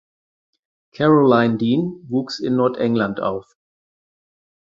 Caroline 0.95 1.57
Dean 1.57 2.07
wuchs 2.09 2.39
in 2.39 2.55
Nordengland 2.55 3.19
auf. 3.19 3.55